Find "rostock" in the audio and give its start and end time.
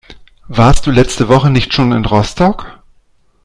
2.05-2.79